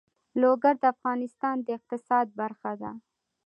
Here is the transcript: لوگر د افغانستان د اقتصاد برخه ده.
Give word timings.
لوگر 0.41 0.73
د 0.81 0.85
افغانستان 0.95 1.55
د 1.63 1.67
اقتصاد 1.77 2.27
برخه 2.41 2.71
ده. 2.81 2.91